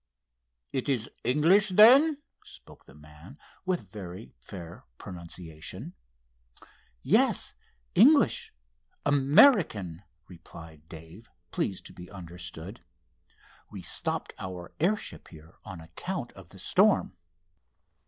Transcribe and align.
"It 0.73 0.89
is 0.89 1.11
English, 1.23 1.69
then?" 1.69 2.23
spoke 2.43 2.85
the 2.87 2.95
man, 2.95 3.37
with 3.67 3.91
very 3.91 4.33
fair 4.41 4.83
pronunciation. 4.97 5.93
"Yes, 7.03 7.53
English—American," 7.93 10.01
replied 10.27 10.89
Dave, 10.89 11.29
pleased 11.51 11.85
to 11.85 11.93
be 11.93 12.09
understood. 12.09 12.83
"We 13.69 13.83
stopped 13.83 14.33
our 14.39 14.73
airship 14.79 15.27
here 15.27 15.59
on 15.63 15.79
account 15.79 16.31
of 16.31 16.49
the 16.49 16.57
storm." 16.57 17.15